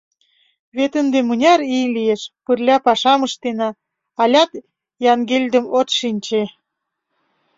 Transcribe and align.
Вет 0.75 0.93
ынде 1.01 1.19
мыняр 1.27 1.59
ий 1.77 1.87
лиеш, 1.95 2.21
пырля 2.45 2.77
пашам 2.85 3.21
ыштена, 3.27 3.69
алят 4.21 4.51
Янгелдым 5.11 5.65
от 5.79 5.87
шинче! 5.97 6.43